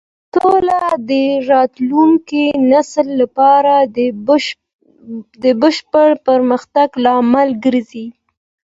[0.35, 1.11] سوله د
[1.51, 3.73] راتلونکي نسل لپاره
[5.43, 8.07] د بشپړ پرمختګ لامل ګرځي.